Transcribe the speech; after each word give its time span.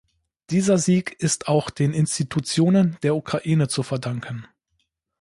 Dieser 0.49 0.79
Sieg 0.79 1.11
ist 1.19 1.47
auch 1.47 1.69
den 1.69 1.93
Institutionen 1.93 2.97
der 3.03 3.15
Ukraine 3.15 3.67
zu 3.67 3.83
verdanken. 3.83 4.47